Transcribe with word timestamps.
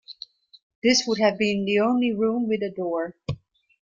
This 0.81 1.03
would 1.05 1.19
have 1.19 1.37
been 1.37 1.63
the 1.63 1.79
only 1.81 2.11
room 2.11 2.47
with 2.47 2.63
a 2.63 2.71
door. 2.71 3.15